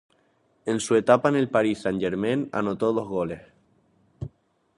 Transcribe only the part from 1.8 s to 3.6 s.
Saint Germain anotó dos goles.